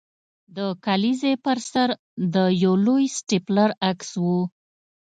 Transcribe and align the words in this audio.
د 0.57 0.59
کلیزې 0.85 1.33
پر 1.45 1.57
سر 1.71 1.89
د 2.35 2.35
یو 2.63 2.73
لوی 2.85 3.03
سټیپلر 3.17 3.69
عکس 3.89 4.09
و 4.23 4.25